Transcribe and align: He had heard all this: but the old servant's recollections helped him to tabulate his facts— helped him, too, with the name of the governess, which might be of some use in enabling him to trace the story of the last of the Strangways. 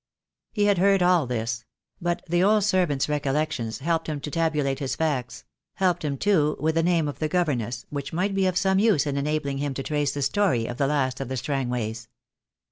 He 0.51 0.63
had 0.65 0.79
heard 0.79 1.03
all 1.03 1.27
this: 1.27 1.63
but 2.01 2.23
the 2.27 2.41
old 2.41 2.63
servant's 2.63 3.07
recollections 3.07 3.77
helped 3.77 4.07
him 4.09 4.19
to 4.21 4.31
tabulate 4.31 4.79
his 4.79 4.95
facts— 4.95 5.43
helped 5.75 6.03
him, 6.03 6.17
too, 6.17 6.57
with 6.59 6.73
the 6.73 6.81
name 6.81 7.07
of 7.07 7.19
the 7.19 7.27
governess, 7.29 7.85
which 7.91 8.11
might 8.11 8.33
be 8.33 8.47
of 8.47 8.57
some 8.57 8.79
use 8.79 9.05
in 9.05 9.15
enabling 9.15 9.59
him 9.59 9.75
to 9.75 9.83
trace 9.83 10.11
the 10.11 10.23
story 10.23 10.65
of 10.65 10.77
the 10.77 10.87
last 10.87 11.21
of 11.21 11.27
the 11.29 11.37
Strangways. 11.37 12.07